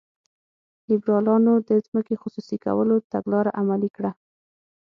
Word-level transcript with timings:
لیبرالانو 0.89 1.53
د 1.69 1.69
ځمکې 1.85 2.15
خصوصي 2.21 2.57
کولو 2.65 2.95
تګلاره 3.13 3.51
عملي 3.61 3.89
کړه. 3.97 4.11